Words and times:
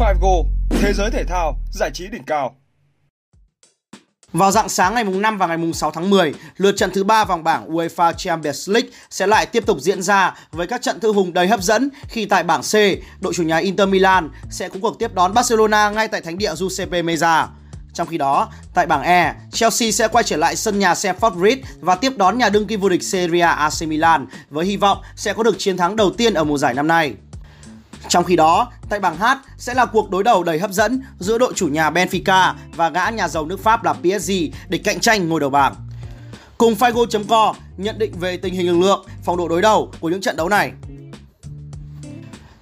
Figo, 0.00 0.44
thế 0.70 0.92
giới 0.92 1.10
thể 1.10 1.24
thao, 1.24 1.58
giải 1.72 1.90
trí 1.94 2.08
đỉnh 2.08 2.24
cao. 2.24 2.56
Vào 4.32 4.50
dạng 4.50 4.68
sáng 4.68 4.94
ngày 4.94 5.04
mùng 5.04 5.22
5 5.22 5.38
và 5.38 5.46
ngày 5.46 5.56
mùng 5.56 5.72
6 5.72 5.90
tháng 5.90 6.10
10, 6.10 6.34
lượt 6.56 6.76
trận 6.76 6.90
thứ 6.90 7.04
3 7.04 7.24
vòng 7.24 7.44
bảng 7.44 7.70
UEFA 7.70 8.12
Champions 8.12 8.70
League 8.70 8.90
sẽ 9.10 9.26
lại 9.26 9.46
tiếp 9.46 9.66
tục 9.66 9.78
diễn 9.80 10.02
ra 10.02 10.34
với 10.50 10.66
các 10.66 10.82
trận 10.82 11.00
thư 11.00 11.12
hùng 11.12 11.32
đầy 11.32 11.48
hấp 11.48 11.62
dẫn 11.62 11.88
khi 12.08 12.24
tại 12.24 12.42
bảng 12.42 12.62
C, 12.62 12.74
đội 13.20 13.34
chủ 13.34 13.42
nhà 13.42 13.56
Inter 13.56 13.88
Milan 13.88 14.30
sẽ 14.50 14.68
có 14.68 14.78
cuộc 14.82 14.98
tiếp 14.98 15.14
đón 15.14 15.34
Barcelona 15.34 15.90
ngay 15.90 16.08
tại 16.08 16.20
thánh 16.20 16.38
địa 16.38 16.54
Giuseppe 16.54 17.02
Meazza. 17.02 17.46
Trong 17.94 18.08
khi 18.08 18.18
đó, 18.18 18.52
tại 18.74 18.86
bảng 18.86 19.02
E, 19.02 19.34
Chelsea 19.52 19.90
sẽ 19.90 20.08
quay 20.08 20.24
trở 20.24 20.36
lại 20.36 20.56
sân 20.56 20.78
nhà 20.78 20.94
Stamford 20.94 21.38
Bridge 21.40 21.62
và 21.80 21.94
tiếp 21.94 22.12
đón 22.16 22.38
nhà 22.38 22.48
đương 22.48 22.66
kim 22.66 22.80
vô 22.80 22.88
địch 22.88 23.02
Serie 23.02 23.40
A 23.40 23.52
AC 23.52 23.82
Milan 23.88 24.26
với 24.50 24.66
hy 24.66 24.76
vọng 24.76 24.98
sẽ 25.16 25.32
có 25.32 25.42
được 25.42 25.58
chiến 25.58 25.76
thắng 25.76 25.96
đầu 25.96 26.10
tiên 26.10 26.34
ở 26.34 26.44
mùa 26.44 26.58
giải 26.58 26.74
năm 26.74 26.88
nay. 26.88 27.14
Trong 28.08 28.24
khi 28.24 28.36
đó, 28.36 28.72
tại 28.88 29.00
bảng 29.00 29.16
H 29.16 29.24
sẽ 29.56 29.74
là 29.74 29.86
cuộc 29.86 30.10
đối 30.10 30.24
đầu 30.24 30.44
đầy 30.44 30.58
hấp 30.58 30.70
dẫn 30.70 31.02
giữa 31.18 31.38
đội 31.38 31.52
chủ 31.56 31.68
nhà 31.68 31.90
Benfica 31.90 32.54
và 32.76 32.88
gã 32.88 33.10
nhà 33.10 33.28
giàu 33.28 33.46
nước 33.46 33.60
Pháp 33.60 33.84
là 33.84 33.92
PSG 33.92 34.32
để 34.68 34.78
cạnh 34.78 35.00
tranh 35.00 35.28
ngôi 35.28 35.40
đầu 35.40 35.50
bảng. 35.50 35.74
Cùng 36.58 36.74
figo.com 36.74 37.56
nhận 37.76 37.98
định 37.98 38.12
về 38.20 38.36
tình 38.36 38.54
hình 38.54 38.66
lực 38.66 38.78
lượng, 38.78 39.06
phong 39.24 39.36
độ 39.36 39.48
đối 39.48 39.62
đầu 39.62 39.92
của 40.00 40.08
những 40.08 40.20
trận 40.20 40.36
đấu 40.36 40.48
này. 40.48 40.72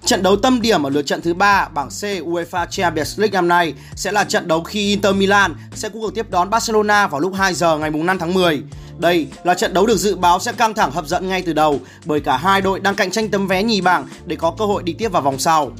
Trận 0.05 0.23
đấu 0.23 0.35
tâm 0.35 0.61
điểm 0.61 0.83
ở 0.83 0.89
lượt 0.89 1.01
trận 1.01 1.21
thứ 1.21 1.33
3 1.33 1.67
bảng 1.73 1.89
C 1.89 2.03
UEFA 2.03 2.65
Champions 2.65 3.19
League 3.19 3.33
năm 3.33 3.47
nay 3.47 3.73
sẽ 3.95 4.11
là 4.11 4.23
trận 4.23 4.47
đấu 4.47 4.63
khi 4.63 4.89
Inter 4.89 5.15
Milan 5.15 5.55
sẽ 5.73 5.89
cũng 5.89 6.01
cuộc 6.01 6.15
tiếp 6.15 6.29
đón 6.29 6.49
Barcelona 6.49 7.07
vào 7.07 7.21
lúc 7.21 7.33
2 7.35 7.53
giờ 7.53 7.77
ngày 7.77 7.89
5 7.89 8.19
tháng 8.19 8.33
10. 8.33 8.63
Đây 8.99 9.27
là 9.43 9.53
trận 9.53 9.73
đấu 9.73 9.85
được 9.85 9.97
dự 9.97 10.15
báo 10.15 10.39
sẽ 10.39 10.51
căng 10.51 10.73
thẳng 10.73 10.91
hấp 10.91 11.07
dẫn 11.07 11.27
ngay 11.27 11.41
từ 11.41 11.53
đầu 11.53 11.79
bởi 12.05 12.19
cả 12.19 12.37
hai 12.37 12.61
đội 12.61 12.79
đang 12.79 12.95
cạnh 12.95 13.11
tranh 13.11 13.29
tấm 13.29 13.47
vé 13.47 13.63
nhì 13.63 13.81
bảng 13.81 14.07
để 14.25 14.35
có 14.35 14.53
cơ 14.57 14.65
hội 14.65 14.83
đi 14.83 14.93
tiếp 14.93 15.11
vào 15.11 15.21
vòng 15.21 15.39
sau. 15.39 15.71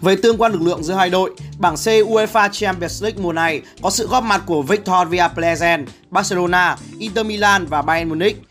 Về 0.00 0.16
tương 0.16 0.38
quan 0.38 0.52
lực 0.52 0.62
lượng 0.62 0.84
giữa 0.84 0.94
hai 0.94 1.10
đội, 1.10 1.30
bảng 1.58 1.74
C 1.74 1.86
UEFA 1.86 2.48
Champions 2.52 3.02
League 3.02 3.22
mùa 3.22 3.32
này 3.32 3.62
có 3.82 3.90
sự 3.90 4.06
góp 4.06 4.24
mặt 4.24 4.42
của 4.46 4.62
Victoria 4.62 5.28
Pleasant, 5.34 5.88
Barcelona, 6.10 6.76
Inter 6.98 7.26
Milan 7.26 7.66
và 7.66 7.82
Bayern 7.82 8.08
Munich. 8.08 8.42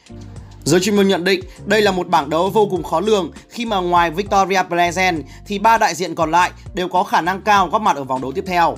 Giới 0.64 0.80
chuyên 0.80 0.96
môn 0.96 1.08
nhận 1.08 1.24
định 1.24 1.40
đây 1.66 1.82
là 1.82 1.92
một 1.92 2.08
bảng 2.08 2.30
đấu 2.30 2.50
vô 2.50 2.68
cùng 2.72 2.84
khó 2.84 3.00
lường 3.00 3.32
khi 3.50 3.66
mà 3.66 3.78
ngoài 3.78 4.12
Victoria 4.12 4.64
Pleasant 4.70 5.24
thì 5.46 5.60
ba 5.60 5.78
đại 5.78 5.96
diện 5.96 6.16
còn 6.16 6.32
lại 6.32 6.52
đều 6.74 6.88
có 6.88 7.04
khả 7.04 7.22
năng 7.22 7.42
cao 7.42 7.68
góp 7.68 7.82
mặt 7.82 7.96
ở 7.96 8.04
vòng 8.04 8.22
đấu 8.22 8.32
tiếp 8.32 8.44
theo. 8.48 8.78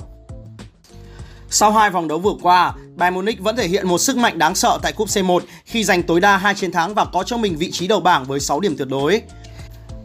Sau 1.50 1.72
hai 1.72 1.90
vòng 1.90 2.08
đấu 2.08 2.18
vừa 2.18 2.34
qua, 2.42 2.74
Bayern 2.96 3.14
Munich 3.14 3.40
vẫn 3.40 3.56
thể 3.56 3.68
hiện 3.68 3.88
một 3.88 3.98
sức 3.98 4.16
mạnh 4.16 4.38
đáng 4.38 4.54
sợ 4.54 4.78
tại 4.82 4.92
cúp 4.92 5.08
C1 5.08 5.40
khi 5.64 5.84
giành 5.84 6.02
tối 6.02 6.20
đa 6.20 6.36
hai 6.36 6.54
chiến 6.54 6.72
thắng 6.72 6.94
và 6.94 7.04
có 7.04 7.22
cho 7.22 7.36
mình 7.36 7.56
vị 7.56 7.70
trí 7.70 7.86
đầu 7.86 8.00
bảng 8.00 8.24
với 8.24 8.40
6 8.40 8.60
điểm 8.60 8.76
tuyệt 8.76 8.88
đối. 8.88 9.22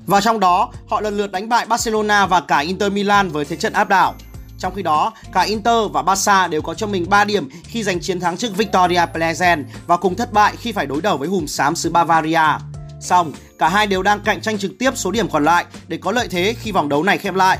Và 0.05 0.21
trong 0.21 0.39
đó, 0.39 0.71
họ 0.87 1.01
lần 1.01 1.17
lượt 1.17 1.31
đánh 1.31 1.49
bại 1.49 1.65
Barcelona 1.65 2.25
và 2.25 2.41
cả 2.41 2.59
Inter 2.59 2.91
Milan 2.91 3.29
với 3.29 3.45
thế 3.45 3.55
trận 3.55 3.73
áp 3.73 3.89
đảo. 3.89 4.15
Trong 4.57 4.75
khi 4.75 4.81
đó, 4.81 5.13
cả 5.33 5.41
Inter 5.41 5.91
và 5.93 6.01
Barca 6.01 6.47
đều 6.47 6.61
có 6.61 6.73
cho 6.73 6.87
mình 6.87 7.09
3 7.09 7.23
điểm 7.23 7.49
khi 7.63 7.83
giành 7.83 7.99
chiến 7.99 8.19
thắng 8.19 8.37
trước 8.37 8.57
Victoria 8.57 9.05
Plzen 9.13 9.63
và 9.87 9.97
cùng 9.97 10.15
thất 10.15 10.33
bại 10.33 10.53
khi 10.59 10.71
phải 10.71 10.85
đối 10.85 11.01
đầu 11.01 11.17
với 11.17 11.27
hùm 11.27 11.45
xám 11.45 11.75
xứ 11.75 11.89
Bavaria. 11.89 12.57
Xong, 13.01 13.33
cả 13.57 13.69
hai 13.69 13.87
đều 13.87 14.03
đang 14.03 14.19
cạnh 14.19 14.41
tranh 14.41 14.57
trực 14.57 14.71
tiếp 14.79 14.91
số 14.95 15.11
điểm 15.11 15.29
còn 15.29 15.45
lại 15.45 15.65
để 15.87 15.97
có 15.97 16.11
lợi 16.11 16.27
thế 16.27 16.55
khi 16.59 16.71
vòng 16.71 16.89
đấu 16.89 17.03
này 17.03 17.17
khép 17.17 17.33
lại. 17.33 17.59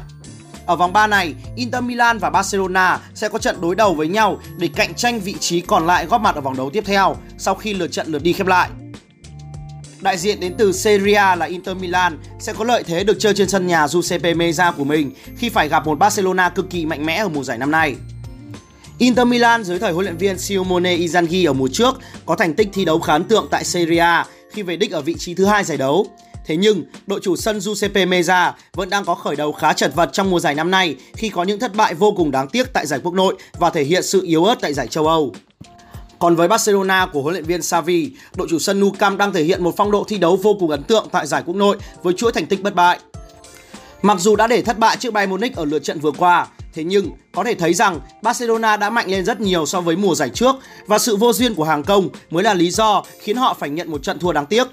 Ở 0.72 0.76
vòng 0.76 0.94
3 0.94 1.08
này, 1.08 1.34
Inter 1.56 1.84
Milan 1.84 2.18
và 2.18 2.30
Barcelona 2.30 3.00
sẽ 3.14 3.30
có 3.30 3.40
trận 3.40 3.62
đối 3.62 3.76
đầu 3.76 3.94
với 3.94 4.08
nhau 4.08 4.40
để 4.58 4.70
cạnh 4.76 4.94
tranh 4.94 5.20
vị 5.20 5.36
trí 5.40 5.62
còn 5.62 5.88
lại 5.88 6.06
góp 6.06 6.22
mặt 6.22 6.36
ở 6.36 6.42
vòng 6.42 6.58
đấu 6.58 6.70
tiếp 6.70 6.84
theo 6.86 7.16
sau 7.38 7.56
khi 7.56 7.74
lượt 7.74 7.88
trận 7.88 8.08
lượt 8.08 8.24
đi 8.24 8.34
khép 8.34 8.48
lại. 8.48 8.70
Đại 10.02 10.18
diện 10.18 10.40
đến 10.40 10.54
từ 10.58 10.72
Serie 10.72 11.16
A 11.16 11.36
là 11.36 11.46
Inter 11.46 11.78
Milan 11.78 12.20
sẽ 12.40 12.54
có 12.54 12.64
lợi 12.64 12.84
thế 12.84 13.04
được 13.04 13.20
chơi 13.20 13.34
trên 13.34 13.50
sân 13.50 13.68
nhà 13.68 13.88
Giuseppe 13.88 14.34
Meazza 14.34 14.74
của 14.74 14.84
mình 14.84 15.12
khi 15.38 15.50
phải 15.50 15.70
gặp 15.70 15.86
một 15.86 16.00
Barcelona 16.00 16.50
cực 16.50 16.70
kỳ 16.70 16.86
mạnh 16.86 17.06
mẽ 17.06 17.18
ở 17.18 17.30
mùa 17.30 17.44
giải 17.44 17.58
năm 17.58 17.72
nay. 17.72 17.96
Inter 18.98 19.28
Milan 19.28 19.64
dưới 19.64 19.80
thời 19.80 19.92
huấn 19.92 20.06
luyện 20.06 20.18
viên 20.18 20.38
Simone 20.38 20.98
Inzaghi 20.98 21.50
ở 21.50 21.54
mùa 21.54 21.70
trước 21.74 22.00
có 22.26 22.36
thành 22.36 22.54
tích 22.54 22.70
thi 22.74 22.86
đấu 22.86 23.00
khá 23.00 23.14
ấn 23.14 23.24
tượng 23.24 23.48
tại 23.52 23.64
Serie 23.64 24.00
A 24.00 24.26
khi 24.52 24.62
về 24.62 24.76
đích 24.76 24.92
ở 24.92 25.02
vị 25.02 25.16
trí 25.20 25.34
thứ 25.34 25.46
hai 25.46 25.64
giải 25.64 25.78
đấu. 25.78 26.08
Thế 26.52 26.58
nhưng, 26.58 26.84
đội 27.08 27.20
chủ 27.24 27.36
sân 27.36 27.62
Giuseppe 27.62 28.06
Meza 28.06 28.52
vẫn 28.74 28.90
đang 28.90 29.06
có 29.06 29.16
khởi 29.16 29.36
đầu 29.36 29.52
khá 29.52 29.74
chật 29.74 29.96
vật 29.96 30.10
trong 30.14 30.30
mùa 30.30 30.40
giải 30.40 30.56
năm 30.56 30.72
nay 30.72 30.96
khi 31.14 31.30
có 31.30 31.44
những 31.44 31.60
thất 31.60 31.76
bại 31.76 31.94
vô 31.94 32.14
cùng 32.18 32.32
đáng 32.32 32.48
tiếc 32.48 32.74
tại 32.74 32.88
giải 32.88 33.00
quốc 33.04 33.14
nội 33.14 33.36
và 33.60 33.70
thể 33.70 33.84
hiện 33.84 34.04
sự 34.04 34.22
yếu 34.24 34.46
ớt 34.46 34.56
tại 34.62 34.74
giải 34.74 34.88
châu 34.88 35.08
Âu. 35.08 35.34
Còn 36.20 36.36
với 36.36 36.48
Barcelona 36.48 37.06
của 37.14 37.22
huấn 37.22 37.34
luyện 37.34 37.46
viên 37.46 37.62
Xavi, 37.62 38.12
đội 38.36 38.48
chủ 38.50 38.60
sân 38.60 38.80
Nou 38.80 38.92
Camp 39.00 39.18
đang 39.18 39.34
thể 39.34 39.44
hiện 39.44 39.64
một 39.64 39.74
phong 39.78 39.92
độ 39.92 40.04
thi 40.08 40.18
đấu 40.18 40.36
vô 40.36 40.58
cùng 40.60 40.70
ấn 40.70 40.84
tượng 40.84 41.08
tại 41.12 41.28
giải 41.28 41.44
quốc 41.46 41.56
nội 41.56 41.78
với 42.04 42.14
chuỗi 42.14 42.32
thành 42.32 42.46
tích 42.46 42.64
bất 42.64 42.76
bại. 42.76 43.00
Mặc 44.02 44.20
dù 44.20 44.36
đã 44.36 44.48
để 44.48 44.62
thất 44.62 44.78
bại 44.78 44.98
trước 44.98 45.14
Bayern 45.14 45.32
Munich 45.32 45.56
ở 45.56 45.66
lượt 45.66 45.84
trận 45.84 46.00
vừa 46.00 46.12
qua, 46.12 46.48
thế 46.74 46.84
nhưng 46.84 47.10
có 47.32 47.44
thể 47.44 47.56
thấy 47.56 47.74
rằng 47.74 48.00
Barcelona 48.22 48.78
đã 48.78 48.90
mạnh 48.90 49.12
lên 49.12 49.26
rất 49.26 49.42
nhiều 49.42 49.66
so 49.66 49.82
với 49.82 49.96
mùa 49.96 50.16
giải 50.16 50.30
trước 50.30 50.56
và 50.88 51.00
sự 51.00 51.16
vô 51.16 51.34
duyên 51.34 51.56
của 51.56 51.64
hàng 51.64 51.84
công 51.84 52.10
mới 52.30 52.44
là 52.44 52.54
lý 52.54 52.72
do 52.72 53.04
khiến 53.20 53.38
họ 53.38 53.54
phải 53.54 53.70
nhận 53.70 53.92
một 53.92 54.04
trận 54.04 54.20
thua 54.20 54.32
đáng 54.32 54.46
tiếc. 54.46 54.68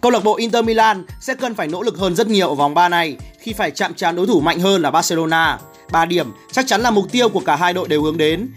Câu 0.00 0.12
lạc 0.12 0.24
bộ 0.24 0.36
Inter 0.36 0.64
Milan 0.64 1.04
sẽ 1.20 1.34
cần 1.34 1.54
phải 1.54 1.68
nỗ 1.68 1.82
lực 1.82 1.98
hơn 1.98 2.16
rất 2.16 2.26
nhiều 2.26 2.48
ở 2.48 2.54
vòng 2.54 2.74
3 2.74 2.88
này 2.88 3.16
khi 3.38 3.52
phải 3.52 3.70
chạm 3.70 3.94
trán 3.94 4.16
đối 4.16 4.26
thủ 4.26 4.40
mạnh 4.40 4.60
hơn 4.60 4.82
là 4.82 4.90
Barcelona. 4.90 5.58
3 5.90 6.04
điểm 6.04 6.32
chắc 6.52 6.66
chắn 6.66 6.80
là 6.80 6.90
mục 6.90 7.12
tiêu 7.12 7.28
của 7.28 7.40
cả 7.40 7.56
hai 7.56 7.72
đội 7.72 7.88
đều 7.88 8.02
hướng 8.02 8.16
đến 8.16 8.48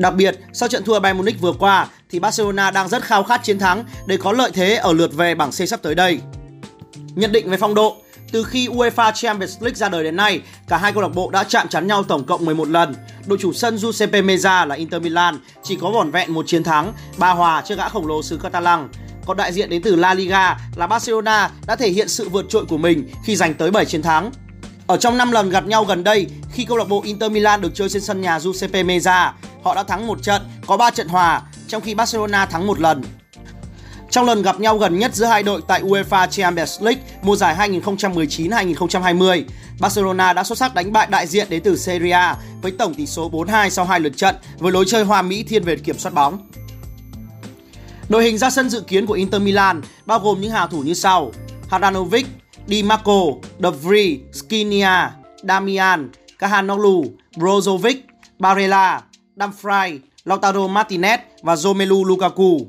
Đặc 0.00 0.14
biệt, 0.14 0.38
sau 0.52 0.68
trận 0.68 0.84
thua 0.84 1.00
Bayern 1.00 1.18
Munich 1.18 1.40
vừa 1.40 1.52
qua 1.52 1.88
thì 2.10 2.18
Barcelona 2.18 2.70
đang 2.70 2.88
rất 2.88 3.02
khao 3.02 3.22
khát 3.22 3.42
chiến 3.42 3.58
thắng 3.58 3.84
để 4.06 4.16
có 4.16 4.32
lợi 4.32 4.50
thế 4.54 4.74
ở 4.74 4.92
lượt 4.92 5.12
về 5.12 5.34
bảng 5.34 5.50
C 5.50 5.68
sắp 5.68 5.82
tới 5.82 5.94
đây. 5.94 6.20
Nhận 7.14 7.32
định 7.32 7.50
về 7.50 7.56
phong 7.56 7.74
độ, 7.74 7.96
từ 8.32 8.44
khi 8.44 8.68
UEFA 8.68 9.12
Champions 9.12 9.62
League 9.62 9.74
ra 9.74 9.88
đời 9.88 10.04
đến 10.04 10.16
nay, 10.16 10.40
cả 10.68 10.78
hai 10.78 10.92
câu 10.92 11.02
lạc 11.02 11.08
bộ 11.08 11.30
đã 11.30 11.44
chạm 11.44 11.68
trán 11.68 11.86
nhau 11.86 12.02
tổng 12.02 12.24
cộng 12.24 12.44
11 12.44 12.68
lần. 12.68 12.94
Đội 13.26 13.38
chủ 13.40 13.52
sân 13.52 13.78
Giuseppe 13.78 14.22
Meza 14.22 14.66
là 14.66 14.74
Inter 14.74 15.02
Milan 15.02 15.40
chỉ 15.62 15.76
có 15.76 15.90
vỏn 15.90 16.10
vẹn 16.10 16.34
một 16.34 16.46
chiến 16.46 16.64
thắng, 16.64 16.92
ba 17.18 17.30
hòa 17.30 17.62
trước 17.66 17.78
gã 17.78 17.88
khổng 17.88 18.06
lồ 18.06 18.22
xứ 18.22 18.38
Catalan. 18.42 18.88
Còn 19.30 19.36
đại 19.36 19.52
diện 19.52 19.70
đến 19.70 19.82
từ 19.82 19.96
La 19.96 20.14
Liga 20.14 20.56
là 20.76 20.86
Barcelona 20.86 21.50
đã 21.66 21.76
thể 21.76 21.90
hiện 21.90 22.08
sự 22.08 22.28
vượt 22.28 22.46
trội 22.48 22.64
của 22.64 22.78
mình 22.78 23.10
khi 23.24 23.36
giành 23.36 23.54
tới 23.54 23.70
7 23.70 23.84
chiến 23.84 24.02
thắng. 24.02 24.30
Ở 24.86 24.96
trong 24.96 25.18
5 25.18 25.32
lần 25.32 25.50
gặp 25.50 25.66
nhau 25.66 25.84
gần 25.84 26.04
đây, 26.04 26.26
khi 26.52 26.64
câu 26.64 26.76
lạc 26.76 26.88
bộ 26.88 27.02
Inter 27.04 27.32
Milan 27.32 27.60
được 27.60 27.74
chơi 27.74 27.88
trên 27.88 28.02
sân 28.02 28.20
nhà 28.20 28.40
Giuseppe 28.40 28.82
Meazza, 28.82 29.32
họ 29.62 29.74
đã 29.74 29.82
thắng 29.82 30.06
một 30.06 30.22
trận, 30.22 30.42
có 30.66 30.76
3 30.76 30.90
trận 30.90 31.08
hòa, 31.08 31.42
trong 31.68 31.82
khi 31.82 31.94
Barcelona 31.94 32.46
thắng 32.46 32.66
một 32.66 32.80
lần. 32.80 33.02
Trong 34.10 34.26
lần 34.26 34.42
gặp 34.42 34.60
nhau 34.60 34.78
gần 34.78 34.98
nhất 34.98 35.14
giữa 35.14 35.26
hai 35.26 35.42
đội 35.42 35.60
tại 35.68 35.82
UEFA 35.82 36.26
Champions 36.26 36.82
League 36.82 37.02
mùa 37.22 37.36
giải 37.36 37.70
2019-2020, 37.70 39.44
Barcelona 39.80 40.32
đã 40.32 40.44
xuất 40.44 40.58
sắc 40.58 40.74
đánh 40.74 40.92
bại 40.92 41.06
đại 41.10 41.26
diện 41.26 41.46
đến 41.50 41.62
từ 41.62 41.76
Serie 41.76 42.12
A 42.12 42.36
với 42.62 42.72
tổng 42.72 42.94
tỷ 42.94 43.06
số 43.06 43.30
4-2 43.30 43.68
sau 43.68 43.84
hai 43.84 44.00
lượt 44.00 44.16
trận 44.16 44.36
với 44.58 44.72
lối 44.72 44.84
chơi 44.88 45.04
hoa 45.04 45.22
mỹ 45.22 45.42
thiên 45.48 45.64
về 45.64 45.76
kiểm 45.76 45.98
soát 45.98 46.14
bóng. 46.14 46.50
Đội 48.10 48.24
hình 48.24 48.38
ra 48.38 48.50
sân 48.50 48.70
dự 48.70 48.80
kiến 48.80 49.06
của 49.06 49.14
Inter 49.14 49.42
Milan 49.42 49.80
bao 50.06 50.18
gồm 50.18 50.40
những 50.40 50.50
hào 50.50 50.66
thủ 50.66 50.82
như 50.82 50.94
sau: 50.94 51.32
Handanovic, 51.70 52.26
Di 52.66 52.82
Marco, 52.82 53.20
De 53.58 53.70
Vries, 53.70 54.18
Skriniar, 54.32 55.10
Damian, 55.42 56.10
Kahanoglu, 56.38 57.04
Brozovic, 57.36 57.96
Barella, 58.38 59.02
Dumfries, 59.36 59.98
Lautaro 60.24 60.60
Martinez 60.60 61.18
và 61.42 61.56
Romelu 61.56 62.04
Lukaku. 62.04 62.60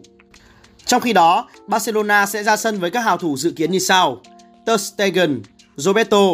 Trong 0.85 1.01
khi 1.01 1.13
đó, 1.13 1.49
Barcelona 1.67 2.25
sẽ 2.25 2.43
ra 2.43 2.57
sân 2.57 2.79
với 2.79 2.91
các 2.91 3.01
hào 3.01 3.17
thủ 3.17 3.37
dự 3.37 3.51
kiến 3.51 3.71
như 3.71 3.79
sau: 3.79 4.21
Ter 4.65 4.81
Stegen, 4.81 5.41
Roberto, 5.75 6.27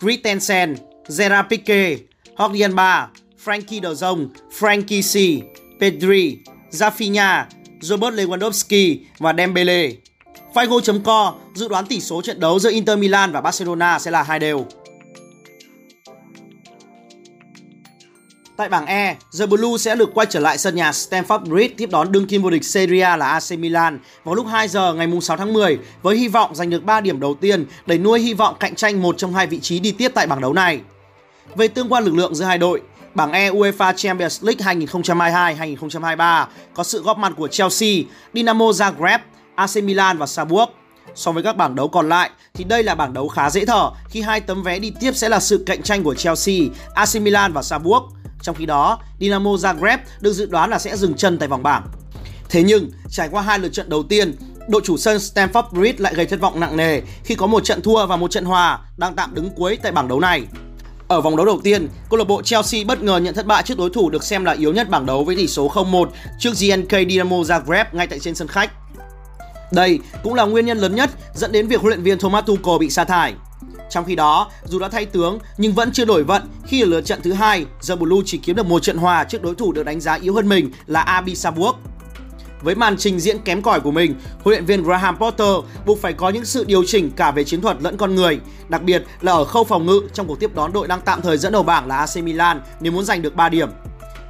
Christensen, 0.00 0.76
Gerard 1.18 1.48
Pique, 1.50 1.96
Jordi 2.36 2.74
Ba, 2.74 3.08
Frankie 3.44 3.82
De 3.82 3.88
Jong, 3.88 4.28
Frankie 4.58 5.02
C, 5.02 5.44
Pedri, 5.80 6.38
Rafinha, 6.70 7.44
Robert 7.82 8.14
Lewandowski 8.14 8.96
và 9.18 9.34
Dembele. 9.38 9.90
Figo.co 10.54 11.34
dự 11.54 11.68
đoán 11.68 11.86
tỷ 11.86 12.00
số 12.00 12.22
trận 12.22 12.40
đấu 12.40 12.58
giữa 12.58 12.70
Inter 12.70 12.98
Milan 12.98 13.32
và 13.32 13.40
Barcelona 13.40 13.98
sẽ 13.98 14.10
là 14.10 14.22
hai 14.22 14.38
đều. 14.38 14.66
Tại 18.56 18.68
bảng 18.68 18.86
E, 18.86 19.16
The 19.38 19.46
Blue 19.46 19.78
sẽ 19.78 19.94
được 19.94 20.10
quay 20.14 20.26
trở 20.30 20.40
lại 20.40 20.58
sân 20.58 20.74
nhà 20.74 20.90
Stamford 20.90 21.44
Bridge 21.44 21.74
tiếp 21.76 21.88
đón 21.92 22.12
đương 22.12 22.26
kim 22.26 22.42
vô 22.42 22.50
địch 22.50 22.64
Serie 22.64 23.00
A 23.00 23.16
là 23.16 23.26
AC 23.28 23.58
Milan 23.58 23.98
vào 24.24 24.34
lúc 24.34 24.46
2 24.46 24.68
giờ 24.68 24.94
ngày 24.94 25.08
6 25.22 25.36
tháng 25.36 25.52
10 25.52 25.78
với 26.02 26.16
hy 26.16 26.28
vọng 26.28 26.54
giành 26.54 26.70
được 26.70 26.84
3 26.84 27.00
điểm 27.00 27.20
đầu 27.20 27.34
tiên 27.34 27.66
để 27.86 27.98
nuôi 27.98 28.20
hy 28.20 28.34
vọng 28.34 28.56
cạnh 28.60 28.74
tranh 28.74 29.02
một 29.02 29.18
trong 29.18 29.34
hai 29.34 29.46
vị 29.46 29.60
trí 29.60 29.80
đi 29.80 29.92
tiếp 29.92 30.12
tại 30.14 30.26
bảng 30.26 30.40
đấu 30.40 30.52
này. 30.52 30.80
Về 31.56 31.68
tương 31.68 31.92
quan 31.92 32.04
lực 32.04 32.14
lượng 32.14 32.34
giữa 32.34 32.44
hai 32.44 32.58
đội, 32.58 32.80
bảng 33.14 33.32
E 33.32 33.50
UEFA 33.50 33.92
Champions 33.92 34.44
League 34.44 34.86
2022-2023 34.86 36.46
có 36.74 36.84
sự 36.84 37.02
góp 37.02 37.18
mặt 37.18 37.32
của 37.36 37.48
Chelsea, 37.48 37.88
Dinamo 38.34 38.64
Zagreb, 38.64 39.18
AC 39.54 39.76
Milan 39.76 40.18
và 40.18 40.26
Salzburg. 40.26 40.66
So 41.14 41.32
với 41.32 41.42
các 41.42 41.56
bảng 41.56 41.74
đấu 41.74 41.88
còn 41.88 42.08
lại 42.08 42.30
thì 42.54 42.64
đây 42.64 42.82
là 42.82 42.94
bảng 42.94 43.12
đấu 43.12 43.28
khá 43.28 43.50
dễ 43.50 43.64
thở 43.64 43.90
khi 44.08 44.20
hai 44.20 44.40
tấm 44.40 44.62
vé 44.62 44.78
đi 44.78 44.92
tiếp 45.00 45.12
sẽ 45.16 45.28
là 45.28 45.40
sự 45.40 45.62
cạnh 45.66 45.82
tranh 45.82 46.02
của 46.02 46.14
Chelsea, 46.14 46.56
AC 46.94 47.22
Milan 47.22 47.52
và 47.52 47.60
Salzburg. 47.60 48.08
Trong 48.42 48.54
khi 48.54 48.66
đó, 48.66 48.98
Dinamo 49.20 49.50
Zagreb 49.50 49.98
được 50.20 50.32
dự 50.32 50.46
đoán 50.46 50.70
là 50.70 50.78
sẽ 50.78 50.96
dừng 50.96 51.14
chân 51.14 51.38
tại 51.38 51.48
vòng 51.48 51.62
bảng. 51.62 51.86
Thế 52.48 52.62
nhưng, 52.62 52.90
trải 53.10 53.28
qua 53.28 53.42
hai 53.42 53.58
lượt 53.58 53.72
trận 53.72 53.88
đầu 53.88 54.02
tiên, 54.02 54.34
đội 54.68 54.82
chủ 54.84 54.96
sân 54.96 55.16
Stamford 55.16 55.70
Bridge 55.70 55.98
lại 55.98 56.14
gây 56.14 56.26
thất 56.26 56.40
vọng 56.40 56.60
nặng 56.60 56.76
nề 56.76 57.00
khi 57.24 57.34
có 57.34 57.46
một 57.46 57.64
trận 57.64 57.82
thua 57.82 58.06
và 58.06 58.16
một 58.16 58.30
trận 58.30 58.44
hòa 58.44 58.78
đang 58.96 59.14
tạm 59.14 59.34
đứng 59.34 59.50
cuối 59.50 59.78
tại 59.82 59.92
bảng 59.92 60.08
đấu 60.08 60.20
này. 60.20 60.42
Ở 61.12 61.20
vòng 61.20 61.36
đấu 61.36 61.46
đầu 61.46 61.60
tiên, 61.64 61.88
câu 62.10 62.18
lạc 62.18 62.24
bộ 62.24 62.42
Chelsea 62.42 62.84
bất 62.84 63.02
ngờ 63.02 63.16
nhận 63.16 63.34
thất 63.34 63.46
bại 63.46 63.62
trước 63.62 63.78
đối 63.78 63.90
thủ 63.90 64.10
được 64.10 64.24
xem 64.24 64.44
là 64.44 64.52
yếu 64.52 64.72
nhất 64.72 64.88
bảng 64.88 65.06
đấu 65.06 65.24
với 65.24 65.36
tỷ 65.36 65.46
số 65.46 65.68
0-1 65.68 66.06
trước 66.38 66.50
GNK 66.60 67.08
Dinamo 67.08 67.36
Zagreb 67.36 67.84
ngay 67.92 68.06
tại 68.06 68.18
trên 68.18 68.34
sân 68.34 68.48
khách. 68.48 68.70
Đây 69.72 69.98
cũng 70.22 70.34
là 70.34 70.44
nguyên 70.44 70.66
nhân 70.66 70.78
lớn 70.78 70.94
nhất 70.94 71.10
dẫn 71.34 71.52
đến 71.52 71.68
việc 71.68 71.80
huấn 71.80 71.88
luyện 71.88 72.02
viên 72.02 72.18
Thomas 72.18 72.44
Tuchel 72.44 72.78
bị 72.80 72.90
sa 72.90 73.04
thải. 73.04 73.34
Trong 73.90 74.04
khi 74.04 74.14
đó, 74.14 74.50
dù 74.64 74.78
đã 74.78 74.88
thay 74.88 75.06
tướng 75.06 75.38
nhưng 75.58 75.72
vẫn 75.72 75.92
chưa 75.92 76.04
đổi 76.04 76.24
vận 76.24 76.42
khi 76.66 76.82
ở 76.82 76.86
lượt 76.86 77.00
trận 77.00 77.22
thứ 77.22 77.32
hai, 77.32 77.66
The 77.88 77.96
Blue 77.96 78.22
chỉ 78.26 78.38
kiếm 78.38 78.56
được 78.56 78.66
một 78.66 78.82
trận 78.82 78.96
hòa 78.96 79.24
trước 79.24 79.42
đối 79.42 79.54
thủ 79.54 79.72
được 79.72 79.82
đánh 79.82 80.00
giá 80.00 80.14
yếu 80.14 80.34
hơn 80.34 80.48
mình 80.48 80.70
là 80.86 81.00
Abi 81.00 81.34
Salzburg. 81.34 81.74
Với 82.62 82.74
màn 82.74 82.96
trình 82.96 83.20
diễn 83.20 83.38
kém 83.38 83.62
cỏi 83.62 83.80
của 83.80 83.90
mình, 83.90 84.14
huấn 84.44 84.52
luyện 84.52 84.64
viên 84.64 84.82
Graham 84.82 85.16
Potter 85.16 85.56
buộc 85.86 86.00
phải 86.00 86.12
có 86.12 86.28
những 86.28 86.44
sự 86.44 86.64
điều 86.64 86.84
chỉnh 86.84 87.10
cả 87.16 87.30
về 87.30 87.44
chiến 87.44 87.60
thuật 87.60 87.76
lẫn 87.82 87.96
con 87.96 88.14
người, 88.14 88.40
đặc 88.68 88.82
biệt 88.82 89.04
là 89.20 89.32
ở 89.32 89.44
khâu 89.44 89.64
phòng 89.64 89.86
ngự 89.86 90.00
trong 90.12 90.26
cuộc 90.26 90.40
tiếp 90.40 90.54
đón 90.54 90.72
đội 90.72 90.88
đang 90.88 91.00
tạm 91.00 91.22
thời 91.22 91.38
dẫn 91.38 91.52
đầu 91.52 91.62
bảng 91.62 91.86
là 91.86 91.96
AC 91.96 92.16
Milan 92.16 92.60
nếu 92.80 92.92
muốn 92.92 93.04
giành 93.04 93.22
được 93.22 93.36
3 93.36 93.48
điểm. 93.48 93.68